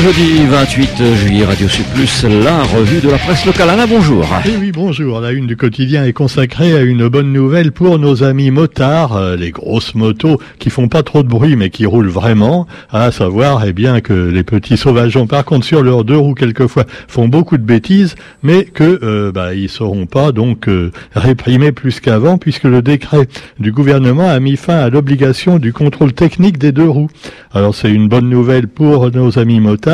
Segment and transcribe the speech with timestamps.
[0.00, 3.70] Jeudi 28 juillet, Radio Sud Plus, la revue de la presse locale.
[3.70, 4.24] Anna, bonjour.
[4.46, 5.20] Eh oui, bonjour.
[5.20, 9.34] La une du quotidien est consacrée à une bonne nouvelle pour nos amis motards, euh,
[9.34, 12.68] les grosses motos qui font pas trop de bruit mais qui roulent vraiment.
[12.92, 16.84] À savoir, eh bien, que les petits sauvageons, par contre, sur leurs deux roues, quelquefois,
[17.08, 21.98] font beaucoup de bêtises, mais que, euh, bah, ils seront pas donc euh, réprimés plus
[21.98, 23.26] qu'avant puisque le décret
[23.58, 27.10] du gouvernement a mis fin à l'obligation du contrôle technique des deux roues.
[27.52, 29.87] Alors, c'est une bonne nouvelle pour nos amis motards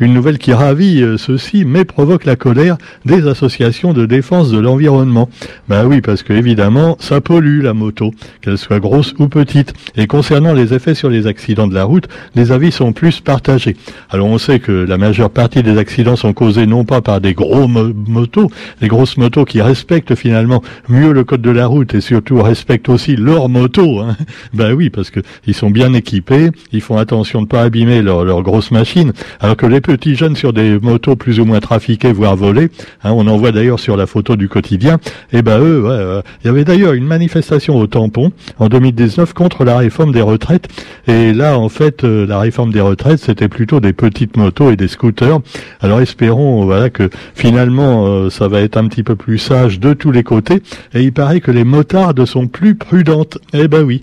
[0.00, 4.58] une nouvelle qui ravit euh, ceux-ci, mais provoque la colère des associations de défense de
[4.58, 5.28] l'environnement.
[5.68, 9.74] Ben oui, parce que évidemment, ça pollue la moto, qu'elle soit grosse ou petite.
[9.96, 13.76] Et concernant les effets sur les accidents de la route, les avis sont plus partagés.
[14.10, 17.34] Alors on sait que la majeure partie des accidents sont causés non pas par des
[17.34, 18.50] gros motos,
[18.80, 22.88] des grosses motos qui respectent finalement mieux le code de la route et surtout respectent
[22.88, 24.00] aussi leur moto.
[24.00, 24.16] Hein.
[24.54, 28.02] Ben oui, parce que ils sont bien équipés, ils font attention de ne pas abîmer
[28.02, 31.60] leur, leur grosse machine, alors que les petits jeunes sur des motos plus ou moins
[31.60, 32.70] trafiquées, voire volées,
[33.04, 34.96] hein, on en voit d'ailleurs sur la photo du quotidien,
[35.32, 39.32] et eh ben eux, euh, il y avait d'ailleurs une manifestation au tampon en 2019
[39.32, 40.68] contre la réforme des retraites,
[41.06, 44.76] et là en fait euh, la réforme des retraites c'était plutôt des petites motos et
[44.76, 45.40] des scooters.
[45.80, 49.92] Alors espérons voilà que finalement euh, ça va être un petit peu plus sage de
[49.92, 50.62] tous les côtés,
[50.94, 53.38] et il paraît que les motardes sont plus prudentes.
[53.52, 54.02] Eh ben oui,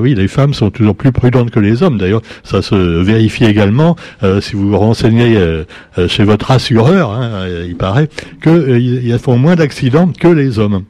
[0.00, 1.98] oui, les femmes sont toujours plus prudentes que les hommes.
[1.98, 3.96] D'ailleurs, ça se vérifie également
[4.46, 5.64] si vous vous renseignez euh,
[5.98, 8.08] euh, chez votre assureur, hein, euh, il paraît
[8.42, 10.84] qu'ils font moins d'accidents que les hommes.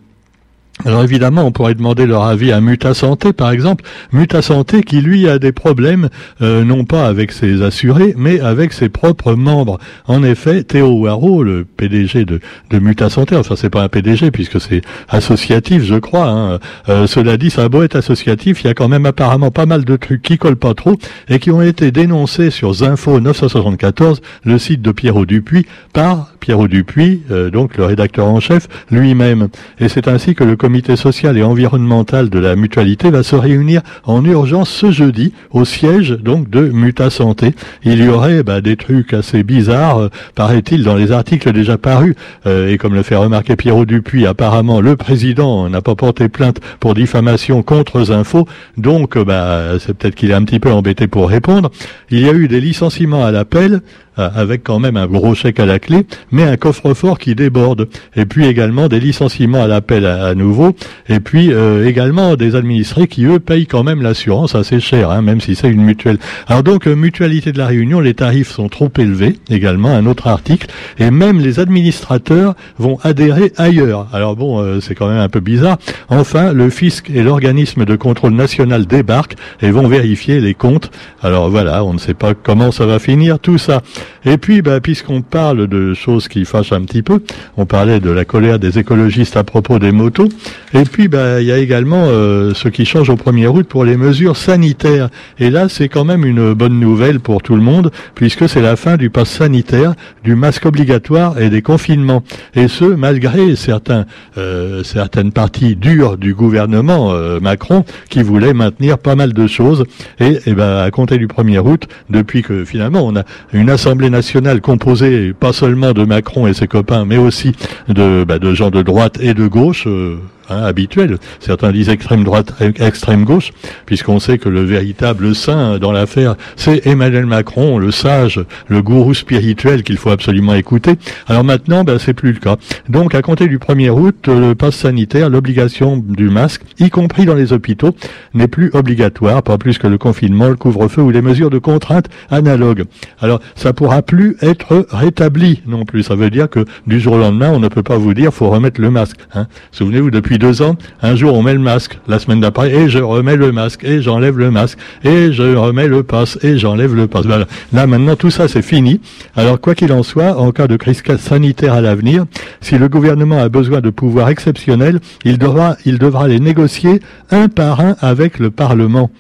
[0.86, 3.84] Alors évidemment, on pourrait demander leur avis à Muta Santé, par exemple.
[4.12, 6.10] Muta Santé qui, lui, a des problèmes,
[6.42, 9.80] euh, non pas avec ses assurés, mais avec ses propres membres.
[10.06, 12.38] En effet, Théo Waro, le PDG de,
[12.70, 16.28] de Muta Santé, enfin c'est pas un PDG puisque c'est associatif, je crois.
[16.28, 16.60] Hein.
[16.88, 19.84] Euh, cela dit, ça beau être associatif, il y a quand même apparemment pas mal
[19.84, 20.94] de trucs qui collent pas trop
[21.28, 26.69] et qui ont été dénoncés sur Zinfo 974, le site de Pierrot Dupuis, par Pierrot
[26.69, 29.48] Dupuis, euh, donc le rédacteur en chef lui-même.
[29.80, 30.54] Et c'est ainsi que le
[30.97, 36.10] social et environnemental de la mutualité va se réunir en urgence ce jeudi au siège
[36.10, 37.54] donc de Muta Santé.
[37.84, 42.14] Il y aurait bah, des trucs assez bizarres, euh, paraît-il, dans les articles déjà parus.
[42.47, 46.60] Euh, et comme le fait remarquer Pierrot Dupuis, apparemment le président n'a pas porté plainte
[46.81, 51.28] pour diffamation contre Zinfo, donc bah, c'est peut-être qu'il est un petit peu embêté pour
[51.28, 51.70] répondre.
[52.10, 53.81] Il y a eu des licenciements à l'appel,
[54.16, 57.88] avec quand même un gros chèque à la clé, mais un coffre-fort qui déborde.
[58.15, 60.75] Et puis également des licenciements à l'appel à, nouveau,
[61.09, 65.22] et puis euh, également des administrés qui, eux, payent quand même l'assurance assez cher, hein,
[65.22, 66.19] même si c'est une mutuelle.
[66.47, 70.26] Alors donc, euh, mutualité de la Réunion, les tarifs sont trop élevés, également, un autre
[70.26, 70.69] article,
[70.99, 74.09] et même les administrateurs vont adhérer ailleurs.
[74.12, 75.78] Alors bon, c'est quand même un peu bizarre.
[76.09, 80.91] Enfin, le fisc et l'organisme de contrôle national débarquent et vont vérifier les comptes.
[81.22, 83.82] Alors voilà, on ne sait pas comment ça va finir tout ça.
[84.25, 87.21] Et puis, bah, puisqu'on parle de choses qui fâchent un petit peu,
[87.56, 90.28] on parlait de la colère des écologistes à propos des motos.
[90.75, 93.84] Et puis, bah, il y a également euh, ce qui change au 1er août pour
[93.84, 95.09] les mesures sanitaires.
[95.39, 98.77] Et là, c'est quand même une bonne nouvelle pour tout le monde, puisque c'est la
[98.77, 99.94] fin du pass sanitaire,
[100.25, 102.23] du masque obligatoire et des confinements.
[102.55, 104.06] Et ce, malgré certains,
[104.38, 109.84] euh, certaines parties dures du gouvernement euh, Macron, qui voulait maintenir pas mal de choses.
[110.21, 113.95] Et, et ben, à compter du 1er août, depuis que finalement on a une assemblée
[113.96, 117.52] Assemblée nationale composée pas seulement de Macron et ses copains, mais aussi
[117.88, 120.18] de, bah, gens de droite et de gauche, euh,
[120.48, 121.18] hein, habituel.
[121.40, 123.52] Certains disent extrême droite, extrême gauche,
[123.86, 129.14] puisqu'on sait que le véritable saint dans l'affaire, c'est Emmanuel Macron, le sage, le gourou
[129.14, 130.92] spirituel qu'il faut absolument écouter.
[131.26, 132.56] Alors maintenant, ben, c'est plus le cas.
[132.88, 137.34] Donc, à compter du 1er août, le pass sanitaire, l'obligation du masque, y compris dans
[137.34, 137.94] les hôpitaux,
[138.34, 142.08] n'est plus obligatoire, pas plus que le confinement, le couvre-feu ou les mesures de contrainte
[142.30, 142.84] analogues.
[143.20, 146.02] Alors, ça pourra plus être rétabli non plus.
[146.02, 148.50] Ça veut dire que du jour au lendemain, on ne peut pas vous dire faut
[148.50, 149.19] remettre le masque.
[149.34, 149.46] Hein.
[149.72, 152.99] Souvenez-vous, depuis deux ans, un jour on met le masque, la semaine d'après, et je
[152.99, 157.06] remets le masque, et j'enlève le masque, et je remets le passe, et j'enlève le
[157.06, 157.27] passe.
[157.27, 157.47] Voilà.
[157.73, 159.00] Là maintenant tout ça c'est fini.
[159.37, 162.25] Alors quoi qu'il en soit, en cas de crise sanitaire à l'avenir,
[162.61, 167.00] si le gouvernement a besoin de pouvoirs exceptionnels, il devra, il devra les négocier
[167.31, 169.11] un par un avec le Parlement.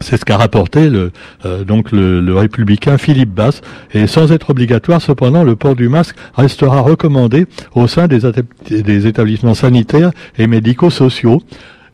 [0.00, 1.12] C'est ce qu'a rapporté le,
[1.44, 3.60] euh, donc le, républicain Philippe Basse.
[3.92, 8.20] Et sans être obligatoire, cependant, le port du masque restera recommandé au sein des,
[8.70, 11.42] des établissements sanitaires et médico-sociaux.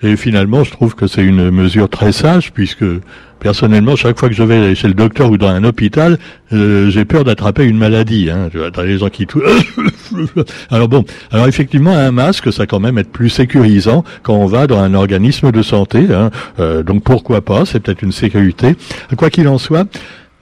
[0.04, 2.84] Et finalement, je trouve que c'est une mesure très sage, puisque
[3.40, 6.18] personnellement, chaque fois que je vais chez le docteur ou dans un hôpital,
[6.52, 8.30] euh, j'ai peur d'attraper une maladie.
[8.30, 8.50] Hein.
[8.84, 9.42] Les gens qui tout.
[10.70, 14.66] alors bon, alors effectivement, un masque, ça quand même être plus sécurisant quand on va
[14.66, 16.06] dans un organisme de santé.
[16.12, 16.30] Hein.
[16.60, 18.76] Euh, donc pourquoi pas C'est peut-être une sécurité.
[19.16, 19.86] Quoi qu'il en soit.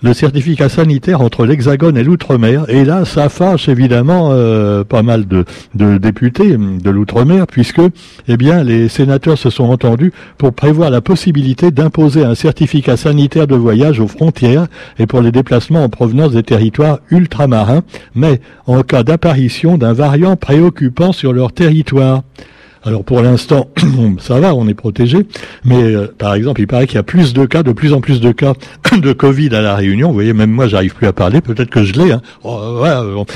[0.03, 2.65] Le certificat sanitaire entre l'Hexagone et l'Outre-mer.
[2.69, 5.45] Et là, ça fâche évidemment euh, pas mal de,
[5.75, 7.81] de députés de l'Outre-mer, puisque
[8.29, 13.47] eh bien, les sénateurs se sont entendus pour prévoir la possibilité d'imposer un certificat sanitaire
[13.47, 14.67] de voyage aux frontières
[14.99, 17.83] et pour les déplacements en provenance des territoires ultramarins,
[18.15, 22.23] mais en cas d'apparition d'un variant préoccupant sur leur territoire.
[22.85, 23.69] Alors pour l'instant,
[24.19, 25.27] ça va, on est protégé,
[25.65, 28.01] mais euh, par exemple, il paraît qu'il y a plus de cas, de plus en
[28.01, 28.55] plus de cas
[28.97, 30.09] de Covid à la Réunion.
[30.09, 31.41] Vous voyez, même moi, j'arrive plus à parler.
[31.41, 32.13] Peut-être que je l'ai.
[32.13, 32.23] Hein.
[32.43, 32.85] Oh,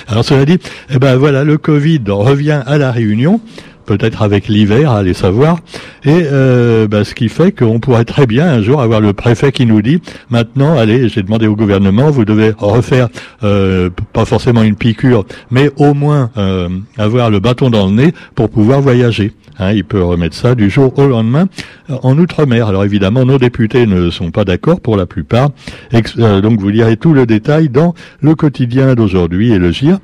[0.09, 0.59] Alors cela dit,
[0.91, 3.41] eh ben voilà, le Covid revient à la Réunion
[3.87, 5.59] peut-être avec l'hiver, allez savoir.
[6.05, 9.53] Et euh, bah, ce qui fait qu'on pourrait très bien un jour avoir le préfet
[9.53, 13.09] qui nous dit maintenant, allez, j'ai demandé au gouvernement, vous devez refaire
[13.43, 16.69] euh, pas forcément une piqûre, mais au moins euh,
[16.99, 19.33] avoir le bâton dans le nez pour pouvoir voyager.
[19.59, 21.47] Hein, il peut remettre ça du jour au lendemain
[21.89, 22.69] en outre-mer.
[22.69, 25.49] Alors évidemment, nos députés ne sont pas d'accord pour la plupart.
[26.19, 29.99] donc vous lirez tout le détail dans le quotidien d'aujourd'hui et le GIR.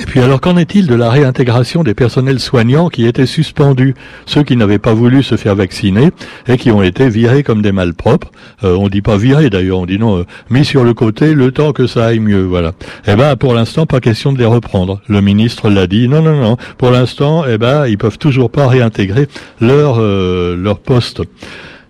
[0.00, 3.94] Et puis alors qu'en est-il de la réintégration des personnels soignants qui étaient suspendus,
[4.26, 6.10] ceux qui n'avaient pas voulu se faire vacciner
[6.48, 8.30] et qui ont été virés comme des malpropres?
[8.64, 11.52] Euh, On dit pas virés d'ailleurs, on dit non, euh, mis sur le côté le
[11.52, 12.72] temps que ça aille mieux, voilà.
[13.06, 15.00] Eh ben pour l'instant pas question de les reprendre.
[15.08, 16.56] Le ministre l'a dit, non non non.
[16.76, 19.28] Pour l'instant, eh ben ils peuvent toujours pas réintégrer
[19.60, 21.22] leur euh, leur poste.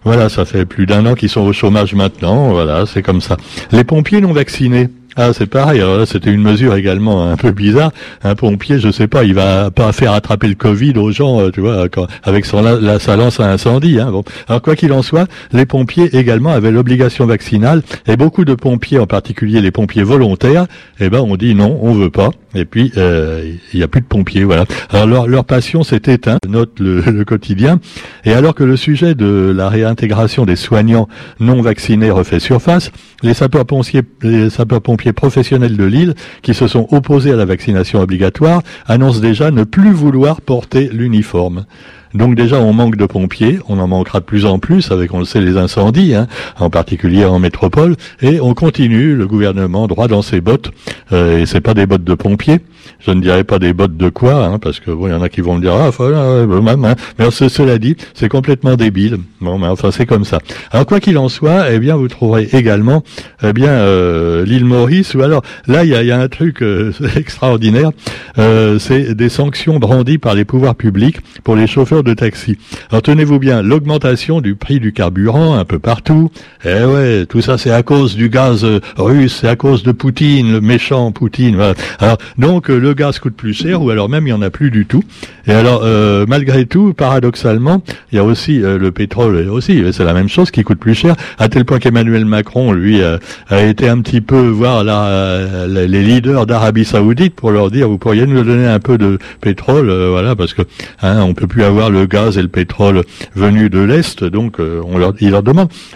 [0.05, 2.51] Voilà, ça fait plus d'un an qu'ils sont au chômage maintenant.
[2.51, 3.39] Voilà, c'est comme ça.
[3.73, 4.89] Les pompiers non vaccinés.
[5.17, 5.81] Ah, c'est pareil.
[5.81, 7.93] Alors là, c'était une mesure également un peu bizarre.
[8.25, 11.51] Un pompier, je sais pas, il va pas faire attraper le Covid aux gens, euh,
[11.51, 11.87] tu vois,
[12.25, 14.01] avec son la, sa lance à incendie.
[14.01, 14.25] Hein, bon.
[14.49, 18.99] Alors quoi qu'il en soit, les pompiers également avaient l'obligation vaccinale et beaucoup de pompiers,
[18.99, 20.67] en particulier les pompiers volontaires,
[20.99, 22.31] eh ben, on dit non, on veut pas.
[22.55, 24.65] Et puis euh, il n'y a plus de pompiers, voilà.
[24.91, 27.81] Alors leur, passion s'est éteinte, note le, le, quotidien.
[28.25, 31.09] Et alors que le sujet de la réintégration des soignants
[31.41, 32.91] non vaccinés refait surface,
[33.23, 38.63] les sapeurs-pompiers, les sapeurs-pompiers professionnels de Lille qui se sont opposés à la vaccination obligatoire
[38.87, 41.67] annoncent déjà ne plus vouloir porter l'uniforme.
[42.15, 45.19] Donc déjà, on manque de pompiers, on en manquera de plus en plus avec, on
[45.19, 46.29] le sait, les incendies, hein,
[46.59, 50.71] en particulier en métropole, et on continue, le gouvernement droit dans ses bottes,
[51.13, 52.61] euh, et c'est pas des bottes de pompiers,
[53.01, 55.23] je ne dirais pas des bottes de quoi, hein, parce que bon, il y en
[55.23, 56.95] a qui vont me dire, ah, hein.
[57.19, 59.19] mais cela dit, c'est complètement débile.
[59.41, 60.39] Bon, mais enfin, c'est comme ça.
[60.71, 63.03] Alors quoi qu'il en soit, eh bien, vous trouverez également,
[63.43, 66.63] eh bien, euh, l'île Maurice, ou alors là, il y a, y a, un truc
[66.63, 67.91] euh, extraordinaire,
[68.39, 72.57] euh, c'est des sanctions brandies par les pouvoirs publics pour les chauffeurs de taxi.
[72.91, 76.31] Alors tenez-vous bien, l'augmentation du prix du carburant un peu partout.
[76.65, 79.93] Eh ouais, tout ça c'est à cause du gaz euh, russe, c'est à cause de
[79.93, 81.59] Poutine, le méchant Poutine.
[81.99, 84.51] Alors donc euh, le gaz coûte plus cher ou alors même il y en a
[84.51, 85.03] plus du tout.
[85.47, 90.15] Et alors euh, malgré tout, paradoxalement, il y a aussi le pétrole aussi, c'est la
[90.15, 91.17] même chose qui coûte plus cher.
[91.39, 96.47] À tel point qu'Emmanuel Macron, lui, a été un petit peu voir là les leaders
[96.47, 100.55] d'Arabie Saoudite pour leur dire vous pourriez nous donner un peu de pétrole, voilà, parce
[100.55, 100.63] que
[101.03, 103.03] hein, on peut plus avoir le gaz et le pétrole
[103.35, 105.43] venus de l'Est, donc euh, on leur, ils leur.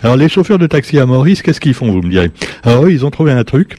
[0.02, 2.30] Alors les chauffeurs de taxi à Maurice, qu'est-ce qu'ils font, vous me direz?
[2.62, 3.76] Alors eux, ils ont trouvé un truc.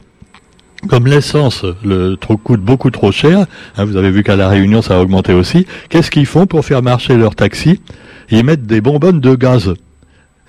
[0.88, 3.46] Comme l'essence le trop, coûte beaucoup trop cher,
[3.76, 6.64] hein, vous avez vu qu'à la Réunion ça a augmenté aussi, qu'est-ce qu'ils font pour
[6.64, 7.80] faire marcher leur taxi?
[8.30, 9.74] Ils mettent des bonbonnes de gaz.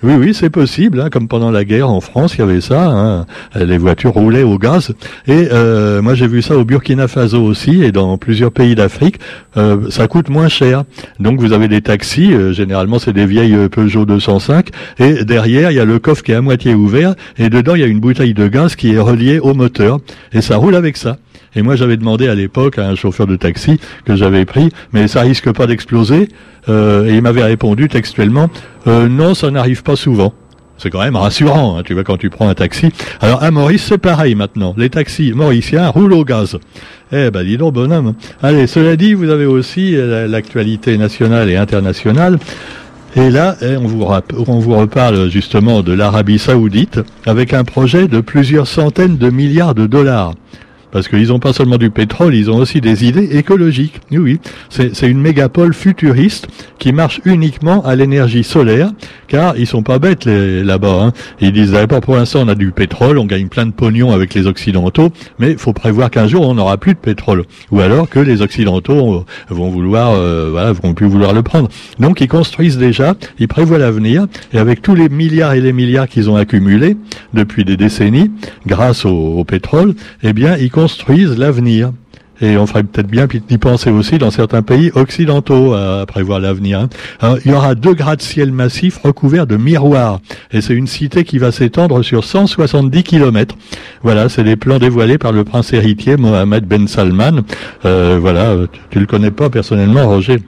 [0.02, 1.00] Oui, oui, c'est possible.
[1.00, 2.90] Hein, comme pendant la guerre en France, il y avait ça.
[2.90, 4.92] Hein, les voitures roulaient au gaz.
[5.28, 9.20] Et euh, moi, j'ai vu ça au Burkina Faso aussi et dans plusieurs pays d'Afrique.
[9.56, 10.82] Euh, ça coûte moins cher.
[11.20, 12.32] Donc, vous avez des taxis.
[12.32, 14.70] Euh, généralement, c'est des vieilles Peugeot 205.
[14.98, 17.14] Et derrière, il y a le coffre qui est à moitié ouvert.
[17.38, 20.00] Et dedans, il y a une bouteille de gaz qui est reliée au moteur.
[20.32, 21.18] Et ça roule avec ça.
[21.54, 25.08] Et moi, j'avais demandé à l'époque à un chauffeur de taxi que j'avais pris, mais
[25.08, 26.28] ça risque pas d'exploser.
[26.68, 28.48] Euh, et il m'avait répondu textuellement,
[28.86, 30.32] euh, non, ça n'arrive pas souvent.
[30.78, 32.90] C'est quand même rassurant, hein, tu vois, quand tu prends un taxi.
[33.20, 34.74] Alors à Maurice, c'est pareil maintenant.
[34.76, 36.58] Les taxis mauriciens roulent au gaz.
[37.12, 38.14] Eh ben, dis donc, bonhomme.
[38.42, 42.38] Allez, cela dit, vous avez aussi euh, l'actualité nationale et internationale.
[43.14, 44.06] Et là, eh, on vous,
[44.46, 49.74] on vous reparle justement de l'Arabie saoudite avec un projet de plusieurs centaines de milliards
[49.74, 50.32] de dollars.
[50.92, 54.00] Parce qu'ils n'ont pas seulement du pétrole, ils ont aussi des idées écologiques.
[54.10, 54.40] Oui, oui.
[54.68, 56.46] C'est une mégapole futuriste
[56.78, 58.92] qui marche uniquement à l'énergie solaire,
[59.26, 61.02] car ils sont pas bêtes là-bas.
[61.02, 61.12] Hein.
[61.40, 64.34] Ils disent d'abord pour l'instant on a du pétrole, on gagne plein de pognon avec
[64.34, 68.18] les occidentaux, mais faut prévoir qu'un jour on n'aura plus de pétrole, ou alors que
[68.18, 71.68] les occidentaux vont vouloir, euh, voilà, vont plus vouloir le prendre.
[71.98, 76.08] Donc ils construisent déjà, ils prévoient l'avenir, et avec tous les milliards et les milliards
[76.08, 76.96] qu'ils ont accumulés
[77.32, 78.30] depuis des décennies,
[78.66, 80.70] grâce au, au pétrole, eh bien ils
[81.36, 81.92] l'avenir.
[82.40, 86.88] et on ferait peut-être bien d'y penser aussi dans certains pays occidentaux à prévoir l'avenir.
[87.20, 87.36] Hein.
[87.44, 90.20] il y aura deux gratte-ciel massifs recouverts de miroirs,
[90.50, 93.56] et c'est une cité qui va s'étendre sur 170 kilomètres.
[94.02, 97.42] Voilà, c'est les plans dévoilés par le prince héritier Mohamed Ben Salman.
[97.84, 98.56] Euh, voilà,
[98.90, 100.38] tu le connais pas personnellement, Roger?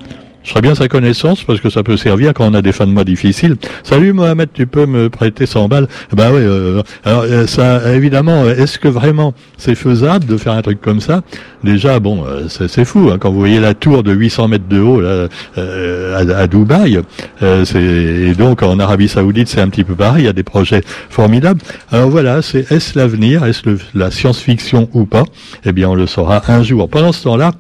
[0.45, 2.87] Je serais bien sa connaissance parce que ça peut servir quand on a des fins
[2.87, 3.57] de mois difficiles.
[3.83, 5.89] Salut Mohamed, tu peux me prêter 100 balles?
[6.13, 6.41] Bah oui.
[6.43, 11.01] Euh, alors euh, ça, évidemment, est-ce que vraiment c'est faisable de faire un truc comme
[11.01, 11.23] ça?
[11.65, 14.81] Déjà, bon, euh, c'est fou hein, quand vous voyez la tour de 800 mètres de
[14.81, 17.01] haut là, à, à, Dubaï.
[17.41, 20.25] et donc en Arabie Saoudite, c'est un petit peu pareil.
[20.25, 21.61] Il y a des projets formidables.
[21.91, 23.63] Alors voilà, c'est est-ce l'avenir Est-ce
[23.95, 25.25] la science-fiction ou pas?
[25.65, 26.89] Eh bien, on le saura un jour.
[26.91, 27.53] Pendant ce temps-là,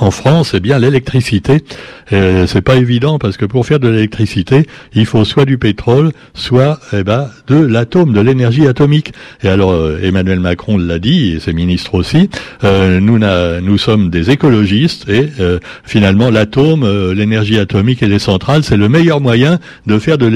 [0.00, 1.64] en France, eh bien l'électricité,
[2.12, 6.12] euh, c'est pas évident parce que pour faire de l'électricité, il faut soit du pétrole,
[6.34, 9.12] soit eh ben, de l'atome, de l'énergie atomique.
[9.42, 12.28] Et alors euh, Emmanuel Macron l'a dit et ses ministres aussi.
[12.64, 18.64] Euh, nous, nous sommes des écologistes et euh, finalement l'atome, l'énergie atomique et les centrales,
[18.64, 20.26] c'est le meilleur moyen de faire de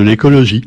[0.00, 0.62] l'écologie.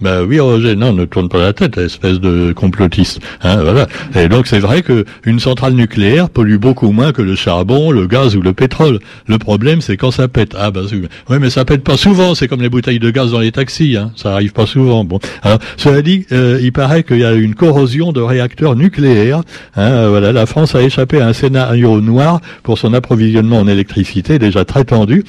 [0.00, 3.20] Ben oui, Roger, non, ne tourne pas la tête, espèce de complotiste.
[3.42, 3.86] Hein, voilà.
[4.14, 8.06] Et donc c'est vrai que une centrale nucléaire pollue beaucoup moins que le charbon, le
[8.06, 8.98] gaz ou le pétrole.
[9.26, 10.54] Le problème, c'est quand ça pète.
[10.58, 10.82] Ah ben
[11.30, 12.34] oui, mais ça pète pas souvent.
[12.34, 13.96] C'est comme les bouteilles de gaz dans les taxis.
[13.96, 14.12] Hein.
[14.16, 15.04] Ça arrive pas souvent.
[15.04, 15.18] Bon.
[15.42, 19.40] Alors, cela dit, euh, il paraît qu'il y a une corrosion de réacteurs nucléaires.
[19.76, 24.38] Hein, voilà, la France a échappé à un scénario noir pour son approvisionnement en électricité
[24.38, 25.24] déjà très tendu.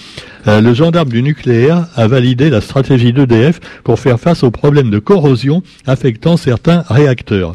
[0.47, 4.89] Euh, le gendarme du nucléaire a validé la stratégie d'EDF pour faire face aux problèmes
[4.89, 7.53] de corrosion affectant certains réacteurs.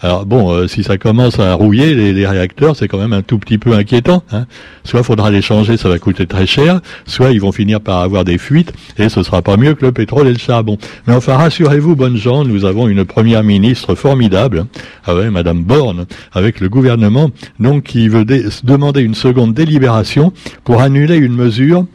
[0.00, 3.38] Alors bon, euh, si ça commence à rouiller les, réacteurs, c'est quand même un tout
[3.38, 4.22] petit peu inquiétant.
[4.32, 4.44] Hein.
[4.84, 8.22] Soit faudra les changer, ça va coûter très cher, soit ils vont finir par avoir
[8.24, 10.76] des fuites et ce sera pas mieux que le pétrole et le charbon.
[11.06, 14.66] Mais enfin, rassurez-vous, bonnes gens, nous avons une première ministre formidable,
[15.06, 18.26] ah ouais, Madame Borne, avec le gouvernement, donc qui veut
[18.62, 20.34] demander une seconde délibération
[20.64, 21.86] pour annuler une mesure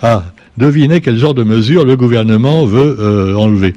[0.00, 0.22] ah,
[0.56, 3.74] devinez quel genre de mesure le gouvernement veut euh, enlever.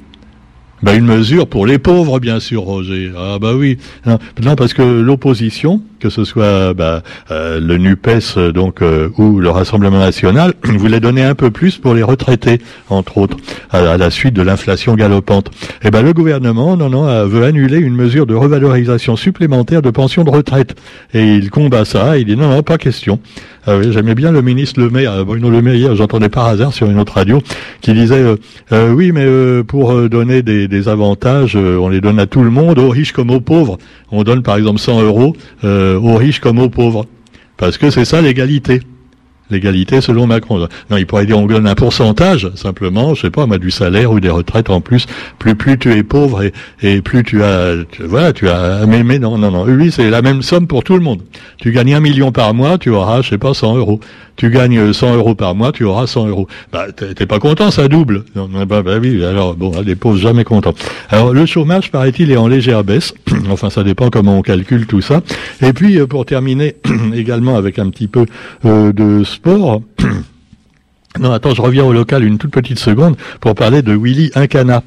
[0.83, 3.11] Ben, une mesure pour les pauvres, bien sûr, Roger.
[3.15, 3.77] Ah bah oui.
[4.05, 9.50] Non, parce que l'opposition, que ce soit bah, euh, le NUPES donc euh, ou le
[9.50, 13.38] Rassemblement national, voulait donner un peu plus pour les retraités, entre autres,
[13.70, 15.48] à, la suite de l'inflation galopante.
[15.84, 19.91] Et eh ben le gouvernement, non, non, veut annuler une mesure de revalorisation supplémentaire de
[19.91, 20.75] pension de retraite.
[21.13, 23.20] Et il combat ça, il dit non, non, pas question.
[23.67, 26.48] Ah oui, j'aimais bien le ministre Le Maire, euh, Bruno Le Maire, hier, j'entendais par
[26.48, 27.43] hasard sur une autre radio,
[27.81, 28.36] qui disait, euh,
[28.72, 32.79] euh, oui, mais pour donner des, des avantages, on les donne à tout le monde,
[32.79, 33.77] aux riches comme aux pauvres.
[34.12, 35.36] On donne par exemple 100 euros
[35.95, 37.05] aux riches comme aux pauvres.
[37.57, 38.81] Parce que c'est ça l'égalité
[39.51, 40.67] l'égalité selon Macron.
[40.89, 44.12] Non, il pourrait dire on donne un pourcentage, simplement, je sais pas, moi, du salaire
[44.12, 45.05] ou des retraites en plus.
[45.39, 48.86] Plus plus tu es pauvre et, et plus tu as, voilà, tu as.
[48.88, 49.65] Mais, mais non, non, non.
[49.65, 51.22] Oui, c'est la même somme pour tout le monde.
[51.58, 54.00] Tu gagnes un million par mois, tu auras, je sais pas, 100 euros
[54.41, 56.48] tu gagnes 100 euros par mois, tu auras 100 euros.
[56.72, 58.24] Bah, t'es pas content, ça double.
[58.36, 60.74] bah, bah, oui, alors, bon, les pauvres jamais contents.
[61.10, 63.13] Alors, le chômage, paraît-il, est en légère baisse.
[63.51, 65.22] enfin, ça dépend comment on calcule tout ça.
[65.62, 66.75] Et puis, euh, pour terminer,
[67.13, 68.25] également avec un petit peu
[68.65, 69.24] euh, de
[71.19, 74.81] Non, attends, je reviens au local une toute petite seconde pour parler de Willy Incana.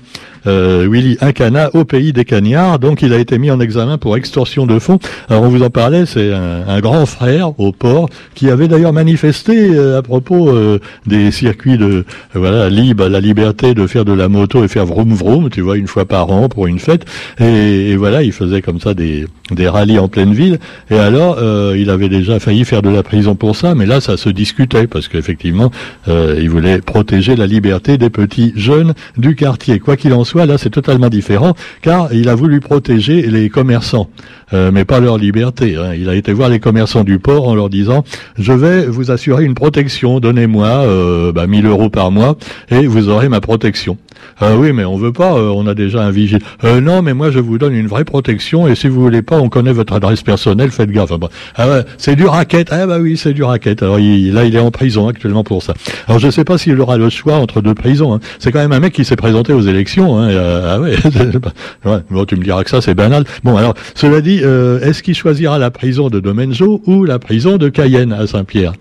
[0.47, 4.17] Euh, Willy Incana au pays des cagnards, donc il a été mis en examen pour
[4.17, 4.99] extorsion de fonds.
[5.29, 9.71] Alors on vous en parlait, c'est un, grand frère au port qui avait d'ailleurs manifesté
[9.71, 14.29] euh, à propos euh, des circuits de voilà libre, la liberté de faire de la
[14.29, 17.05] moto et faire vroom vroom, tu vois, une fois par an pour une fête.
[17.41, 20.59] Et, voilà, il faisait comme ça des, des rallyes en pleine ville.
[20.91, 21.39] Et alors,
[21.75, 24.87] il avait déjà failli faire de la prison pour ça, mais là, ça se discutait
[24.87, 25.71] parce qu'effectivement,
[26.09, 29.79] euh, il voulait protéger la liberté des petits jeunes du quartier.
[29.79, 34.09] Quoi qu'il en soit, là c'est totalement différent, car il a voulu protéger les commerçants,
[34.53, 35.77] euh, mais pas leur liberté.
[35.77, 35.95] Hein.
[35.95, 38.05] Il a été voir les commerçants du port en leur disant
[38.39, 42.37] je vais vous assurer une protection, donnez-moi euh, bah, 1000 euros par mois
[42.71, 43.97] et vous aurez ma protection.
[44.41, 46.41] Ah oui, mais on veut pas, euh, on a déjà un vigile.
[46.65, 49.39] Euh, non, mais moi je vous donne une vraie protection et si vous voulez pas,
[49.39, 51.13] on connaît votre adresse personnelle, faites gaffe.
[51.57, 52.69] Ah ouais, c'est du racket.
[52.71, 53.83] Ah bah oui, c'est du racket.
[53.83, 55.75] Alors il, là, il est en prison actuellement pour ça.
[56.09, 58.15] Alors je sais pas s'il aura le choix entre deux prisons.
[58.15, 58.21] Hein.
[58.39, 60.19] C'est quand même un mec qui s'est présenté aux élections.
[60.19, 60.31] Hein.
[60.67, 60.97] ah ouais.
[61.85, 61.99] ouais.
[62.11, 63.25] Bon, tu me diras que ça c'est banal.
[63.43, 67.57] Bon, alors cela dit, euh, est-ce qu'il choisira la prison de Domenzo ou la prison
[67.57, 68.73] de Cayenne à Saint-Pierre?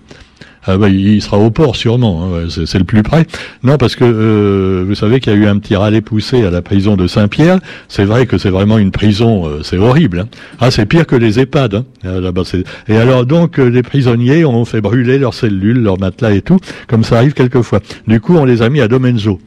[0.65, 3.27] Ah bah, il sera au port sûrement, hein, c'est le plus près.
[3.63, 6.51] Non, parce que euh, vous savez qu'il y a eu un petit râlet poussé à
[6.51, 7.60] la prison de Saint-Pierre.
[7.89, 10.20] C'est vrai que c'est vraiment une prison, euh, c'est horrible.
[10.22, 10.27] Hein.
[10.60, 11.75] Ah, c'est pire que les EHPAD.
[11.75, 11.86] Hein.
[12.05, 12.43] Ah, là-bas,
[12.88, 16.60] et alors donc, euh, les prisonniers ont fait brûler leurs cellules, leurs matelas et tout,
[16.88, 17.82] comme ça arrive quelquefois.
[18.08, 19.39] Du coup, on les a mis à Domenzo.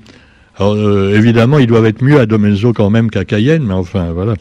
[0.58, 0.76] Alors,
[1.10, 4.34] évidemment, ils doivent être mieux à Domenzo quand même qu'à Cayenne, mais enfin, voilà.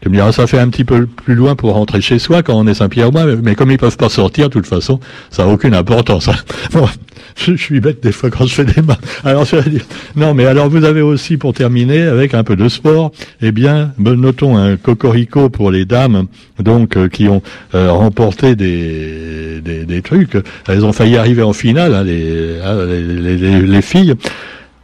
[0.00, 2.54] Tu me diras, ça fait un petit peu plus loin pour rentrer chez soi quand
[2.54, 4.98] on est Saint-Pierre-Moi, mais comme ils peuvent pas sortir, de toute façon,
[5.30, 6.28] ça n'a aucune importance.
[6.28, 6.36] Hein.
[6.72, 6.88] Bon,
[7.36, 8.96] je, suis bête des fois quand je fais des mains.
[9.24, 9.84] Alors, dire,
[10.16, 13.92] non, mais alors vous avez aussi, pour terminer, avec un peu de sport, eh bien,
[13.98, 16.26] notons un cocorico pour les dames,
[16.58, 17.42] donc, euh, qui ont
[17.74, 20.38] euh, remporté des, des, des, trucs.
[20.66, 22.56] Elles ont failli arriver en finale, hein, les,
[22.96, 24.14] les, les, les filles.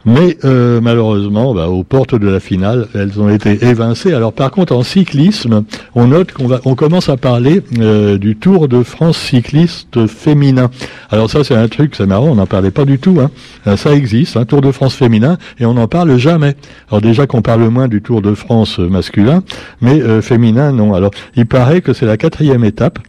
[0.07, 4.13] Mais euh, malheureusement, bah, aux portes de la finale, elles ont été évincées.
[4.13, 8.37] Alors par contre, en cyclisme, on note qu'on va, on commence à parler euh, du
[8.37, 10.71] Tour de France cycliste féminin.
[11.09, 13.17] Alors ça, c'est un truc, c'est marrant, on n'en parlait pas du tout.
[13.19, 13.31] Hein.
[13.67, 16.55] Euh, ça existe, un Tour de France féminin, et on n'en parle jamais.
[16.89, 19.43] Alors déjà qu'on parle moins du Tour de France masculin,
[19.81, 20.93] mais féminin, non.
[20.93, 22.99] Alors il paraît que c'est la quatrième étape.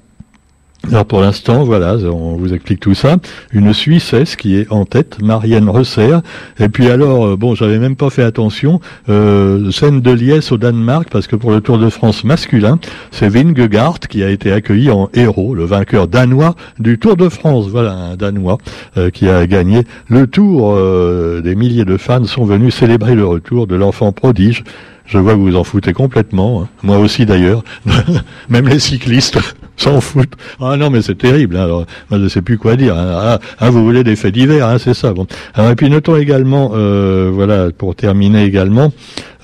[0.86, 3.16] Alors pour l'instant, voilà, on vous explique tout ça.
[3.52, 6.16] Une Suissesse qui est en tête, Marianne Resser.
[6.60, 10.56] Et puis alors, euh, bon, j'avais même pas fait attention, euh, scène de liesse au
[10.56, 12.78] Danemark, parce que pour le Tour de France masculin,
[13.10, 17.66] c'est Vingegaard qui a été accueilli en héros, le vainqueur danois du Tour de France.
[17.68, 18.58] Voilà, un Danois
[18.96, 20.74] euh, qui a gagné le Tour.
[20.74, 24.64] Euh, des milliers de fans sont venus célébrer le retour de l'enfant prodige.
[25.06, 26.62] Je vois que vous en foutez complètement.
[26.62, 26.68] Hein.
[26.82, 27.64] Moi aussi d'ailleurs.
[28.48, 29.38] Même les cyclistes
[29.82, 30.34] s'en foutent.
[30.60, 31.56] Ah non, mais c'est terrible.
[31.56, 31.64] Hein.
[31.64, 32.96] Alors, je ne sais plus quoi dire.
[32.96, 33.18] Hein.
[33.20, 35.12] Ah, ah, vous voulez des faits divers, hein, c'est ça.
[35.12, 35.26] Bon.
[35.54, 38.92] Alors, et puis notons également, euh, voilà, pour terminer également,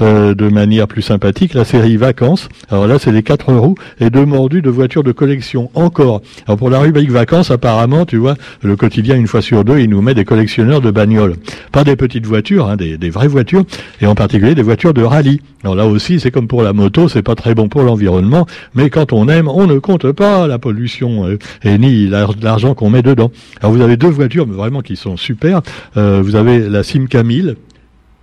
[0.00, 2.48] euh, de manière plus sympathique, la série Vacances.
[2.70, 5.70] Alors là, c'est les quatre roues et deux mordus de voitures de collection.
[5.74, 6.22] Encore.
[6.46, 9.90] Alors pour la rubrique Vacances, apparemment, tu vois, le quotidien, une fois sur deux, il
[9.90, 11.36] nous met des collectionneurs de bagnoles.
[11.72, 13.64] Pas des petites voitures, hein, des, vraies voitures,
[14.00, 15.40] et en particulier des voitures de rallye.
[15.62, 18.90] Alors là aussi, c'est comme pour la moto, c'est pas très bon pour l'environnement, mais
[18.90, 23.02] quand on aime, on ne compte pas la pollution euh, et ni l'argent qu'on met
[23.02, 23.30] dedans.
[23.60, 25.62] Alors vous avez deux voitures, vraiment qui sont super.
[25.96, 27.56] Euh, vous avez la Simca 1000,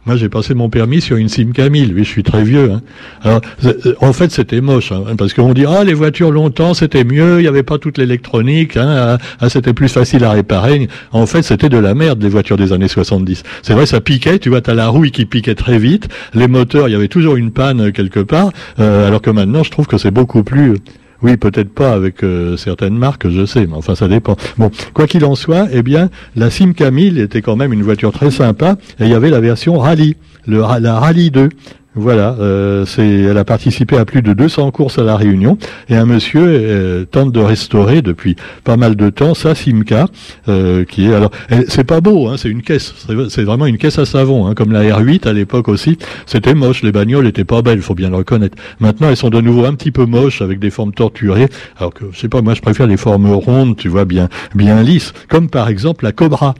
[0.07, 1.93] moi, j'ai passé mon permis sur une Simca 1000.
[1.93, 2.71] Oui, je suis très vieux.
[2.71, 2.81] Hein.
[3.21, 7.03] Alors, euh, en fait, c'était moche, hein, parce qu'on dit ah les voitures longtemps c'était
[7.03, 10.87] mieux, il n'y avait pas toute l'électronique, hein, ah, ah, c'était plus facile à réparer.
[11.11, 13.43] En fait, c'était de la merde les voitures des années 70.
[13.61, 14.39] C'est vrai, ça piquait.
[14.39, 16.07] Tu vois, t'as la rouille qui piquait très vite.
[16.33, 18.51] Les moteurs, il y avait toujours une panne quelque part.
[18.79, 20.77] Euh, alors que maintenant, je trouve que c'est beaucoup plus
[21.23, 24.35] oui, peut-être pas avec euh, certaines marques, je sais, mais enfin ça dépend.
[24.57, 28.11] Bon, quoi qu'il en soit, eh bien, la Simca 1000 était quand même une voiture
[28.11, 30.15] très sympa, et il y avait la version Rallye,
[30.47, 31.49] la Rallye 2,
[31.93, 35.57] voilà, euh, elle a participé à plus de 200 courses à la Réunion
[35.89, 40.07] et un monsieur euh, tente de restaurer depuis pas mal de temps sa Simca,
[40.47, 41.31] euh, qui est alors,
[41.67, 42.93] c'est pas beau, hein, c'est une caisse,
[43.29, 45.97] c'est, vraiment une caisse à savon, hein, comme la R8 à l'époque aussi.
[46.25, 48.57] C'était moche, les bagnoles étaient pas belles, faut bien le reconnaître.
[48.79, 52.05] Maintenant, elles sont de nouveau un petit peu moches avec des formes torturées, alors que
[52.13, 55.49] je sais pas, moi je préfère les formes rondes, tu vois, bien bien lisses, comme
[55.49, 56.55] par exemple la Cobra.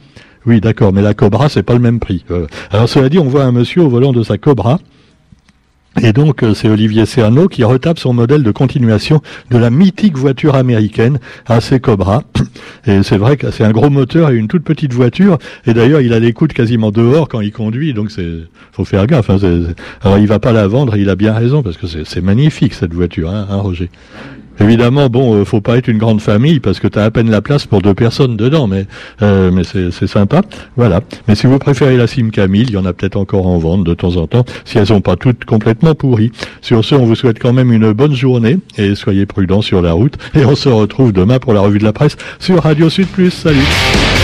[0.46, 2.26] Oui, d'accord, mais la Cobra, c'est pas le même prix.
[2.72, 4.80] alors cela dit, on voit un monsieur au volant de sa Cobra
[6.00, 10.18] et donc, euh, c'est Olivier Cerno qui retape son modèle de continuation de la mythique
[10.18, 12.24] voiture américaine AC Cobra.
[12.88, 15.38] Et c'est vrai que c'est un gros moteur et une toute petite voiture.
[15.68, 17.94] Et d'ailleurs, il a les coudes quasiment dehors quand il conduit.
[17.94, 18.40] Donc, c'est
[18.72, 19.30] faut faire gaffe.
[19.30, 19.38] Hein,
[20.02, 20.96] Alors, il va pas la vendre.
[20.96, 23.90] il a bien raison parce que c'est magnifique cette voiture, hein, hein Roger.
[24.60, 27.30] Évidemment, bon, euh, faut pas être une grande famille parce que tu as à peine
[27.30, 28.86] la place pour deux personnes dedans, mais
[29.22, 30.42] euh, mais c'est sympa,
[30.78, 31.02] voilà.
[31.28, 33.84] Mais si vous préférez la Sim Camille, il y en a peut-être encore en vente
[33.84, 36.32] de temps en temps, si elles sont pas toutes complètement pourries.
[36.62, 39.94] Sur ce, on vous souhaite quand même une bonne journée et soyez prudents sur la
[39.94, 40.18] route.
[40.36, 43.32] Et on se retrouve demain pour la revue de la presse sur Radio Sud Plus.
[43.32, 44.21] Salut.